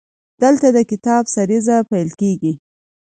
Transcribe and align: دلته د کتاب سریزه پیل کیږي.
دلته 0.41 0.67
د 0.75 0.79
کتاب 0.91 1.23
سریزه 1.35 1.77
پیل 1.89 2.09
کیږي. 2.21 2.53